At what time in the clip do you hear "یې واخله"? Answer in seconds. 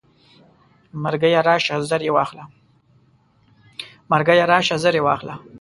4.97-5.35